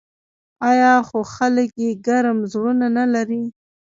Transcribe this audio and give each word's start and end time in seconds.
آیا 0.69 0.93
خو 1.07 1.19
خلک 1.35 1.69
یې 1.83 1.91
ګرم 2.07 2.37
زړونه 2.51 2.87
نلري؟ 2.97 3.43